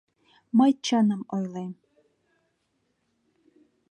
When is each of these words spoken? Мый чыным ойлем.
Мый 0.57 0.71
чыным 0.85 1.21
ойлем. 1.35 1.71